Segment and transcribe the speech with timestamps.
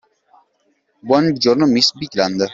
[1.09, 2.49] Buon giorno, miss Bigland.